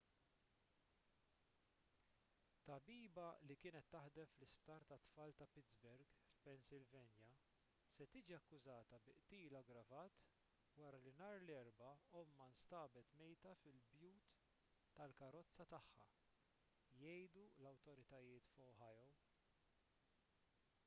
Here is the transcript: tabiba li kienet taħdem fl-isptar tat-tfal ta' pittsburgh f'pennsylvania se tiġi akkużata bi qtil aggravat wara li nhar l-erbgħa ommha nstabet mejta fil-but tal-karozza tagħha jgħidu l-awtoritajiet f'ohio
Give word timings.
tabiba 2.69 3.25
li 3.49 3.55
kienet 3.63 3.89
taħdem 3.95 4.29
fl-isptar 4.35 4.85
tat-tfal 4.91 5.33
ta' 5.41 5.47
pittsburgh 5.57 6.15
f'pennsylvania 6.37 7.27
se 7.97 8.07
tiġi 8.15 8.37
akkużata 8.39 9.01
bi 9.09 9.15
qtil 9.19 9.57
aggravat 9.61 10.17
wara 10.85 11.03
li 11.05 11.13
nhar 11.19 11.37
l-erbgħa 11.43 11.91
ommha 12.23 12.49
nstabet 12.55 13.13
mejta 13.21 13.53
fil-but 13.65 14.33
tal-karozza 14.99 15.69
tagħha 15.77 16.09
jgħidu 16.97 17.47
l-awtoritajiet 17.55 18.53
f'ohio 18.59 19.09